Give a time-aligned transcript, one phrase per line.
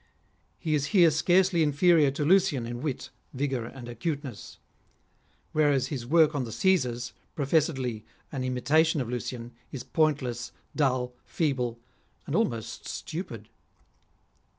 [0.57, 4.57] He is here scarcely inferior to Lucian in wit, vigour, and acuteness;
[5.51, 11.77] whereas his work on the Caesars, professedly an imitation of Lucian, is pointless, dull, feeble,
[12.25, 13.47] and almost stupid.